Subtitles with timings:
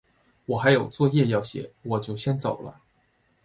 [0.47, 2.81] 我还有作业要写，我就先走了。